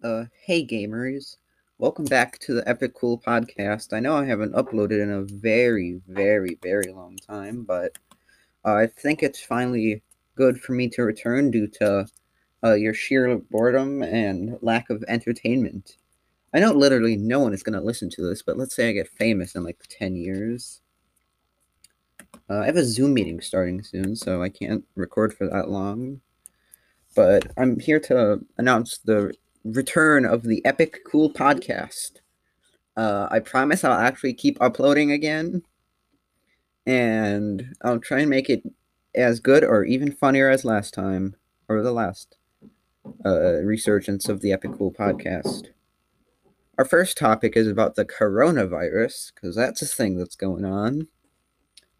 Uh, 0.00 0.26
hey 0.44 0.64
gamers, 0.64 1.38
welcome 1.78 2.04
back 2.04 2.38
to 2.38 2.54
the 2.54 2.68
Epic 2.68 2.94
Cool 2.94 3.18
podcast. 3.18 3.92
I 3.92 3.98
know 3.98 4.14
I 4.14 4.26
haven't 4.26 4.54
uploaded 4.54 5.02
in 5.02 5.10
a 5.10 5.22
very, 5.22 6.00
very, 6.06 6.56
very 6.62 6.92
long 6.92 7.16
time, 7.16 7.64
but 7.64 7.98
uh, 8.64 8.74
I 8.74 8.86
think 8.86 9.24
it's 9.24 9.42
finally 9.42 10.00
good 10.36 10.60
for 10.60 10.72
me 10.72 10.88
to 10.90 11.02
return 11.02 11.50
due 11.50 11.66
to 11.80 12.06
uh, 12.62 12.74
your 12.74 12.94
sheer 12.94 13.38
boredom 13.50 14.04
and 14.04 14.56
lack 14.62 14.88
of 14.88 15.02
entertainment. 15.08 15.96
I 16.54 16.60
know 16.60 16.70
literally 16.70 17.16
no 17.16 17.40
one 17.40 17.52
is 17.52 17.64
going 17.64 17.78
to 17.78 17.84
listen 17.84 18.08
to 18.10 18.22
this, 18.22 18.40
but 18.40 18.56
let's 18.56 18.76
say 18.76 18.90
I 18.90 18.92
get 18.92 19.08
famous 19.08 19.56
in 19.56 19.64
like 19.64 19.80
10 19.88 20.14
years. 20.14 20.80
Uh, 22.48 22.60
I 22.60 22.66
have 22.66 22.76
a 22.76 22.84
Zoom 22.84 23.14
meeting 23.14 23.40
starting 23.40 23.82
soon, 23.82 24.14
so 24.14 24.44
I 24.44 24.48
can't 24.48 24.84
record 24.94 25.34
for 25.34 25.48
that 25.48 25.70
long. 25.70 26.20
But 27.16 27.50
I'm 27.56 27.80
here 27.80 27.98
to 28.00 28.38
announce 28.58 28.98
the 28.98 29.34
return 29.74 30.24
of 30.24 30.42
the 30.42 30.64
Epic 30.64 31.00
Cool 31.04 31.32
podcast. 31.32 32.20
Uh, 32.96 33.28
I 33.30 33.38
promise 33.38 33.84
I'll 33.84 33.92
actually 33.92 34.34
keep 34.34 34.60
uploading 34.60 35.12
again, 35.12 35.62
and 36.86 37.74
I'll 37.82 38.00
try 38.00 38.20
and 38.20 38.30
make 38.30 38.50
it 38.50 38.62
as 39.14 39.40
good 39.40 39.64
or 39.64 39.84
even 39.84 40.12
funnier 40.12 40.50
as 40.50 40.64
last 40.64 40.94
time, 40.94 41.36
or 41.68 41.82
the 41.82 41.92
last 41.92 42.36
uh, 43.24 43.60
resurgence 43.62 44.28
of 44.28 44.40
the 44.40 44.52
Epic 44.52 44.72
Cool 44.76 44.92
podcast. 44.92 45.68
Our 46.76 46.84
first 46.84 47.18
topic 47.18 47.56
is 47.56 47.66
about 47.66 47.94
the 47.94 48.04
coronavirus, 48.04 49.32
because 49.34 49.56
that's 49.56 49.82
a 49.82 49.86
thing 49.86 50.16
that's 50.16 50.36
going 50.36 50.64
on. 50.64 51.08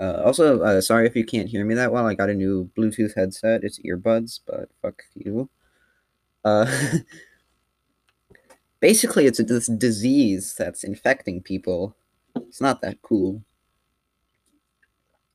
Uh, 0.00 0.22
also, 0.24 0.60
uh, 0.62 0.80
sorry 0.80 1.06
if 1.06 1.16
you 1.16 1.24
can't 1.24 1.48
hear 1.48 1.64
me 1.64 1.74
that 1.74 1.92
well. 1.92 2.06
I 2.06 2.14
got 2.14 2.30
a 2.30 2.34
new 2.34 2.70
Bluetooth 2.76 3.16
headset. 3.16 3.64
It's 3.64 3.80
earbuds, 3.80 4.40
but 4.46 4.68
fuck 4.80 5.02
you. 5.14 5.50
Uh, 6.44 6.66
basically, 8.80 9.26
it's 9.26 9.38
this 9.38 9.66
disease 9.66 10.54
that's 10.56 10.84
infecting 10.84 11.42
people. 11.42 11.96
It's 12.36 12.60
not 12.60 12.80
that 12.82 13.02
cool, 13.02 13.42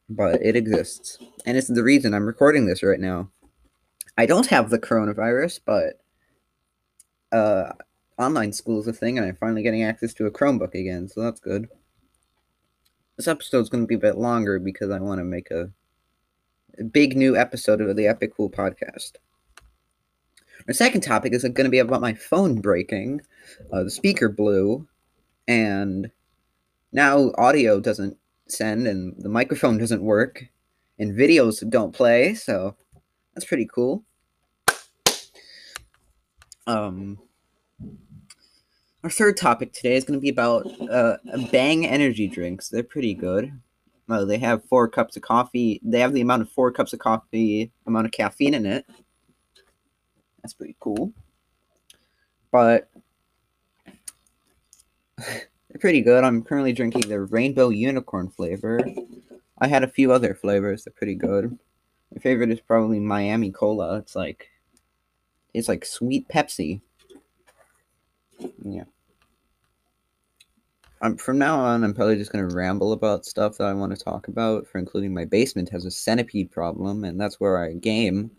but 0.10 0.42
it 0.42 0.56
exists, 0.56 1.18
and 1.46 1.58
it's 1.58 1.68
the 1.68 1.84
reason 1.84 2.14
I'm 2.14 2.26
recording 2.26 2.66
this 2.66 2.84
right 2.84 3.00
now. 3.00 3.30
I 4.18 4.26
don't 4.26 4.48
have 4.48 4.70
the 4.70 4.80
coronavirus, 4.80 5.60
but 5.66 6.00
uh, 7.32 7.74
online 8.18 8.54
school 8.54 8.80
is 8.80 8.88
a 8.88 8.94
thing, 8.94 9.18
and 9.18 9.28
I'm 9.28 9.36
finally 9.36 9.64
getting 9.64 9.84
access 9.84 10.14
to 10.16 10.26
a 10.28 10.32
Chromebook 10.32 10.76
again, 10.76 11.08
so 11.08 11.22
that's 11.22 11.40
good. 11.40 11.68
This 13.18 13.28
episode's 13.28 13.70
going 13.70 13.84
to 13.84 13.88
be 13.88 13.96
a 13.96 14.00
bit 14.00 14.18
longer 14.18 14.60
because 14.60 14.90
I 14.90 15.00
want 15.00 15.20
to 15.20 15.26
make 15.26 15.52
a, 15.52 15.70
a 16.80 16.84
big 16.84 17.18
new 17.18 17.36
episode 17.36 17.82
of 17.82 17.96
the 17.96 18.08
Epic 18.08 18.34
Cool 18.36 18.50
podcast. 18.50 19.14
Our 20.68 20.74
second 20.74 21.02
topic 21.02 21.34
is 21.34 21.44
going 21.44 21.66
to 21.66 21.70
be 21.70 21.80
about 21.80 22.02
my 22.02 22.14
phone 22.14 22.62
breaking. 22.62 23.22
Uh, 23.72 23.84
the 23.84 23.92
speaker 23.92 24.30
blew, 24.30 24.88
and 25.48 26.10
now 26.94 27.32
audio 27.38 27.82
doesn't 27.82 28.18
send, 28.48 28.88
and 28.88 29.16
the 29.18 29.30
microphone 29.30 29.78
doesn't 29.78 30.02
work, 30.02 30.46
and 30.98 31.18
videos 31.18 31.70
don't 31.70 31.92
play, 31.92 32.34
so 32.34 32.76
that's 33.34 33.46
pretty 33.46 33.68
cool. 33.74 34.04
Um, 36.66 37.20
our 39.04 39.10
third 39.10 39.36
topic 39.36 39.74
today 39.74 39.98
is 39.98 40.06
going 40.06 40.18
to 40.18 40.22
be 40.22 40.30
about 40.30 40.66
uh, 40.90 41.18
Bang 41.52 41.86
energy 41.86 42.28
drinks. 42.28 42.70
They're 42.70 42.84
pretty 42.84 43.14
good. 43.14 43.52
Uh, 44.08 44.24
they 44.24 44.38
have 44.38 44.64
four 44.66 44.88
cups 44.88 45.18
of 45.18 45.24
coffee. 45.24 45.82
They 45.84 46.00
have 46.00 46.14
the 46.14 46.22
amount 46.22 46.44
of 46.44 46.50
four 46.50 46.72
cups 46.72 46.94
of 46.94 47.00
coffee, 47.00 47.72
amount 47.86 48.06
of 48.06 48.14
caffeine 48.14 48.54
in 48.54 48.66
it. 48.66 48.86
That's 50.44 50.54
pretty 50.54 50.76
cool. 50.80 51.12
But 52.52 52.90
they're 55.18 55.48
pretty 55.80 56.02
good. 56.02 56.24
I'm 56.24 56.44
currently 56.44 56.74
drinking 56.74 57.10
the 57.10 57.22
rainbow 57.22 57.70
unicorn 57.70 58.30
flavor. 58.30 58.80
I 59.60 59.68
had 59.68 59.84
a 59.84 59.88
few 59.88 60.12
other 60.12 60.36
flavors. 60.36 60.84
They're 60.84 60.94
pretty 60.94 61.16
good. 61.16 61.58
My 62.14 62.22
favorite 62.22 62.52
is 62.52 62.60
probably 62.60 63.00
Miami 63.00 63.52
Cola. 63.52 63.98
It's 63.98 64.16
like 64.16 64.50
it's 65.54 65.68
like 65.68 65.86
sweet 65.86 66.28
Pepsi. 66.28 66.82
Yeah. 68.64 68.84
I'm, 71.02 71.18
from 71.18 71.38
now 71.38 71.60
on, 71.60 71.84
I'm 71.84 71.94
probably 71.94 72.16
just 72.16 72.32
going 72.32 72.48
to 72.48 72.56
ramble 72.56 72.94
about 72.94 73.26
stuff 73.26 73.58
that 73.58 73.68
I 73.68 73.74
want 73.74 73.96
to 73.96 74.02
talk 74.02 74.30
about, 74.30 74.66
for 74.66 74.78
including 74.78 75.14
my 75.14 75.26
basement 75.26 75.70
has 75.70 75.84
a 75.84 75.92
centipede 75.92 76.50
problem, 76.50 77.04
and 77.04 77.20
that's 77.20 77.42
where 77.42 77.62
I 77.62 77.74
game. 77.74 78.32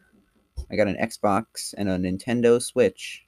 I 0.71 0.77
got 0.77 0.89
an 0.89 0.97
Xbox 0.97 1.75
and 1.77 1.89
a 1.89 1.99
Nintendo 1.99 2.61
Switch. 2.61 3.27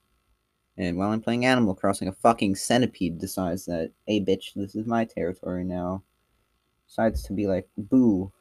And 0.79 0.97
while 0.97 1.11
I'm 1.11 1.23
playing 1.23 1.47
Animal 1.47 1.75
Crossing, 1.75 2.09
a 2.09 2.13
fucking 2.13 2.55
centipede 2.55 3.19
decides 3.19 3.65
that, 3.67 3.93
hey 4.07 4.21
bitch, 4.21 4.55
this 4.55 4.75
is 4.75 4.87
my 4.87 5.05
territory 5.05 5.65
now. 5.65 6.03
Decides 6.87 7.23
to 7.25 7.33
be 7.33 7.47
like, 7.47 7.69
boo. 7.77 8.33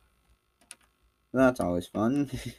That's 1.33 1.59
always 1.59 1.87
fun. 1.87 2.25
The 2.25 2.53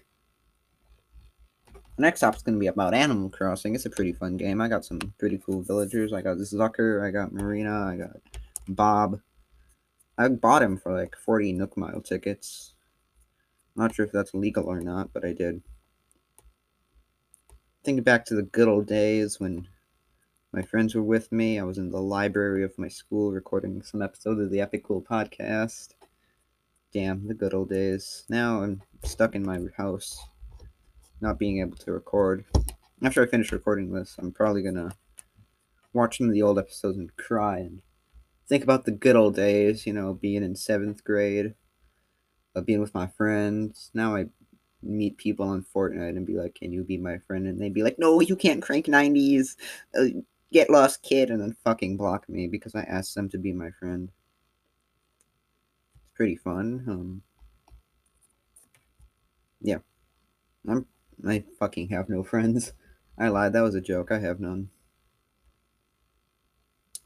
next 1.99 2.21
stop's 2.21 2.43
gonna 2.43 2.59
be 2.59 2.67
about 2.67 2.95
Animal 2.95 3.29
Crossing. 3.29 3.75
It's 3.75 3.87
a 3.87 3.91
pretty 3.91 4.13
fun 4.13 4.37
game. 4.37 4.61
I 4.61 4.69
got 4.69 4.85
some 4.85 4.99
pretty 5.19 5.39
cool 5.45 5.63
villagers. 5.63 6.13
I 6.13 6.23
got 6.23 6.39
Zucker, 6.39 7.07
I 7.07 7.11
got 7.11 7.33
Marina, 7.33 7.87
I 7.87 7.97
got 7.97 8.17
Bob. 8.69 9.21
I 10.19 10.29
bought 10.29 10.63
him 10.63 10.79
for 10.79 10.99
like 10.99 11.15
40 11.17 11.53
Nook 11.53 11.77
Mile 11.77 12.01
tickets. 12.01 12.75
Not 13.75 13.95
sure 13.95 14.07
if 14.07 14.13
that's 14.13 14.33
legal 14.33 14.65
or 14.65 14.81
not, 14.81 15.13
but 15.13 15.25
I 15.25 15.35
did. 15.35 15.63
Thinking 17.87 18.03
back 18.03 18.25
to 18.25 18.35
the 18.35 18.43
good 18.43 18.67
old 18.67 18.89
days 18.89 19.39
when 19.39 19.69
my 20.53 20.61
friends 20.61 20.97
were 20.97 21.05
with 21.05 21.31
me. 21.31 21.61
I 21.61 21.63
was 21.63 21.79
in 21.79 21.89
the 21.89 22.01
library 22.01 22.65
of 22.65 22.77
my 22.77 22.89
school 22.89 23.31
recording 23.31 23.81
some 23.81 24.03
episode 24.03 24.41
of 24.41 24.51
the 24.51 24.61
Epic 24.61 24.83
Cool 24.83 25.03
podcast. 25.09 25.91
Damn, 26.93 27.29
the 27.29 27.35
good 27.35 27.55
old 27.55 27.69
days. 27.69 28.25
Now 28.29 28.65
I'm 28.65 28.83
stuck 29.05 29.37
in 29.37 29.47
my 29.47 29.61
house 29.77 30.19
not 31.21 31.39
being 31.39 31.61
able 31.61 31.77
to 31.77 31.93
record. 31.93 32.45
After 33.05 33.23
I 33.23 33.31
finish 33.31 33.53
recording 33.53 33.93
this, 33.93 34.17
I'm 34.19 34.33
probably 34.33 34.63
gonna 34.63 34.97
watch 35.93 36.19
some 36.19 36.27
of 36.27 36.33
the 36.33 36.43
old 36.43 36.59
episodes 36.59 36.99
and 36.99 37.17
cry 37.17 37.59
and 37.59 37.83
think 38.49 38.65
about 38.65 38.85
the 38.85 38.91
good 38.91 39.15
old 39.15 39.37
days, 39.37 39.87
you 39.87 39.93
know, 39.93 40.13
being 40.13 40.43
in 40.43 40.57
seventh 40.57 41.05
grade, 41.05 41.55
uh, 42.57 42.63
being 42.63 42.81
with 42.81 42.95
my 42.95 43.07
friends. 43.07 43.93
Now 43.95 44.17
I 44.17 44.27
meet 44.89 45.17
people 45.17 45.47
on 45.49 45.65
Fortnite 45.75 46.17
and 46.17 46.27
be 46.27 46.35
like, 46.35 46.55
"Can 46.55 46.73
you 46.73 46.85
be 46.85 46.99
my 46.99 47.19
friend?" 47.19 47.47
And 47.47 47.61
they'd 47.61 47.75
be 47.75 47.83
like, 47.83 47.99
"No, 47.99 48.21
you 48.21 48.37
can't 48.37 48.63
crank 48.63 48.87
90s. 48.87 49.57
Uh, 49.99 50.21
get 50.53 50.71
lost, 50.71 51.03
kid," 51.03 51.31
and 51.31 51.41
then 51.41 51.57
fucking 51.65 51.97
block 51.97 52.29
me 52.29 52.47
because 52.49 52.75
I 52.75 52.83
asked 52.83 53.15
them 53.15 53.29
to 53.31 53.39
be 53.39 53.53
my 53.53 53.71
friend. 53.71 54.11
It's 55.95 56.15
pretty 56.15 56.37
fun. 56.37 56.85
Um, 56.89 57.23
yeah, 59.61 59.79
I'm 60.69 60.87
I 61.27 61.45
fucking 61.59 61.89
have 61.89 62.09
no 62.09 62.23
friends. 62.33 62.73
I 63.19 63.29
lied, 63.29 63.55
that 63.55 63.63
was 63.63 63.75
a 63.75 63.81
joke. 63.81 64.13
I 64.13 64.19
have 64.19 64.41
none. 64.41 64.71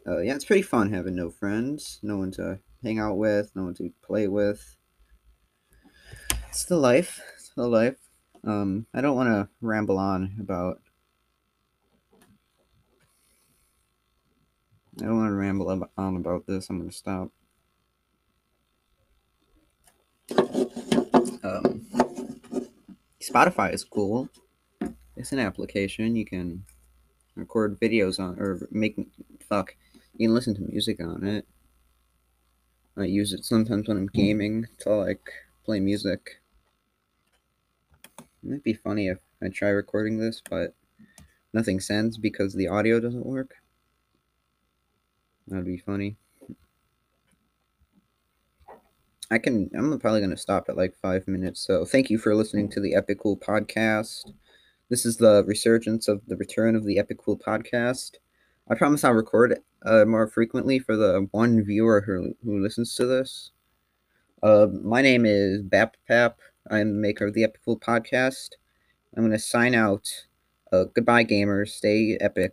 Uh, 0.06 0.18
yeah, 0.18 0.34
it's 0.34 0.44
pretty 0.44 0.62
fun 0.62 0.92
having 0.92 1.14
no 1.14 1.30
friends, 1.30 2.00
no 2.02 2.16
one 2.16 2.30
to 2.32 2.58
hang 2.82 2.98
out 2.98 3.16
with, 3.16 3.52
no 3.54 3.64
one 3.64 3.74
to 3.74 3.92
play 4.02 4.26
with. 4.28 4.76
It's 6.48 6.64
the 6.64 6.76
life. 6.76 7.20
Life. 7.68 7.96
Um, 8.42 8.86
I 8.94 9.00
don't 9.00 9.16
want 9.16 9.28
to 9.28 9.48
ramble 9.60 9.98
on 9.98 10.34
about. 10.40 10.80
I 14.98 15.04
don't 15.04 15.16
want 15.16 15.30
to 15.30 15.34
ramble 15.34 15.88
on 15.96 16.16
about 16.16 16.46
this. 16.46 16.68
I'm 16.68 16.78
going 16.78 16.90
to 16.90 16.96
stop. 16.96 17.30
Um, 21.42 21.86
Spotify 23.20 23.72
is 23.72 23.84
cool. 23.84 24.28
It's 25.16 25.32
an 25.32 25.38
application 25.38 26.16
you 26.16 26.24
can 26.24 26.64
record 27.36 27.78
videos 27.78 28.18
on 28.18 28.38
or 28.38 28.66
make 28.70 28.96
fuck. 29.48 29.74
You 30.16 30.28
can 30.28 30.34
listen 30.34 30.54
to 30.54 30.62
music 30.62 31.00
on 31.00 31.26
it. 31.26 31.46
I 32.96 33.04
use 33.04 33.32
it 33.32 33.44
sometimes 33.44 33.88
when 33.88 33.96
I'm 33.96 34.06
gaming 34.06 34.66
to 34.80 34.90
like 34.90 35.30
play 35.64 35.80
music. 35.80 36.39
It 38.42 38.50
might 38.50 38.64
be 38.64 38.74
funny 38.74 39.08
if 39.08 39.18
I 39.42 39.48
try 39.48 39.68
recording 39.68 40.18
this, 40.18 40.42
but 40.48 40.74
nothing 41.52 41.80
sends 41.80 42.18
because 42.18 42.54
the 42.54 42.68
audio 42.68 43.00
doesn't 43.00 43.26
work. 43.26 43.54
That'd 45.48 45.66
be 45.66 45.78
funny. 45.78 46.16
I 49.30 49.38
can. 49.38 49.70
I'm 49.76 49.98
probably 50.00 50.20
going 50.20 50.30
to 50.30 50.36
stop 50.36 50.68
at 50.68 50.76
like 50.76 50.94
five 51.00 51.28
minutes. 51.28 51.60
So 51.60 51.84
thank 51.84 52.10
you 52.10 52.18
for 52.18 52.34
listening 52.34 52.68
to 52.70 52.80
the 52.80 52.94
Epic 52.94 53.20
Cool 53.20 53.36
podcast. 53.36 54.32
This 54.88 55.06
is 55.06 55.18
the 55.18 55.44
resurgence 55.46 56.08
of 56.08 56.20
the 56.26 56.36
return 56.36 56.74
of 56.74 56.84
the 56.84 56.98
Epic 56.98 57.18
Cool 57.18 57.38
podcast. 57.38 58.16
I 58.68 58.74
promise 58.74 59.04
I'll 59.04 59.12
record 59.12 59.60
uh, 59.84 60.04
more 60.04 60.26
frequently 60.26 60.78
for 60.78 60.96
the 60.96 61.28
one 61.30 61.62
viewer 61.64 62.00
who, 62.00 62.34
who 62.44 62.60
listens 62.60 62.94
to 62.96 63.06
this. 63.06 63.50
Uh, 64.42 64.66
my 64.82 65.02
name 65.02 65.26
is 65.26 65.62
BapPap. 65.62 66.34
I'm 66.70 66.88
the 66.94 66.98
maker 67.00 67.26
of 67.26 67.34
the 67.34 67.44
Epic 67.44 67.60
Cool 67.64 67.78
podcast. 67.78 68.50
I'm 69.16 69.22
going 69.22 69.32
to 69.32 69.38
sign 69.38 69.74
out. 69.74 70.08
Uh, 70.72 70.84
goodbye, 70.94 71.24
gamers. 71.24 71.68
Stay 71.70 72.16
epic. 72.20 72.48